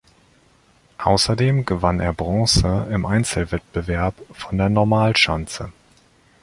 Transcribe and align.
Außerdem 0.97 1.63
gewann 1.63 1.99
er 1.99 2.11
Bronze 2.11 2.87
im 2.89 3.05
Einzelwettbewerb 3.05 4.15
von 4.31 4.57
der 4.57 4.69
Normalschanze. 4.69 5.71